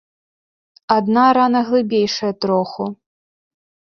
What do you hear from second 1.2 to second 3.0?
рана глыбейшая троху.